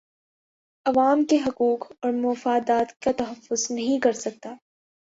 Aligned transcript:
عوام 0.85 1.23
کے 1.23 1.37
حقوق 1.37 1.91
اور 2.01 2.11
مفادات 2.13 2.99
کا 3.01 3.11
تحفظ 3.17 3.71
نہیں 3.71 3.99
کر 3.99 4.11
سکتا 4.17 4.53